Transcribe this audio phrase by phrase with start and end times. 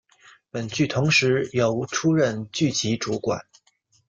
[0.49, 3.39] 本剧同时由出任剧集主管。